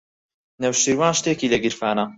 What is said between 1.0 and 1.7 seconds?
شتێکی لە